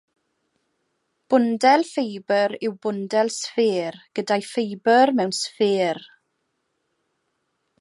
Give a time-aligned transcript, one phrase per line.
[1.33, 6.09] Bwndel ffibr yw “bwndel sffêr” gyda'i ffibr mewn sffêr “n”-.